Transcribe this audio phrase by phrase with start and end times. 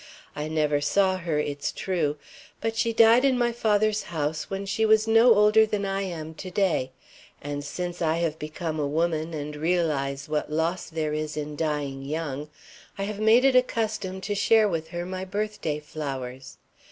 [0.35, 2.17] I never saw her, it's true,
[2.59, 6.33] but she died in my father's house when she was no older than I am
[6.33, 6.91] to day,
[7.39, 12.01] and since I have become a woman and realize what loss there is in dying
[12.03, 12.49] young,
[12.97, 16.57] I have made it a custom to share with her my birthday flowers.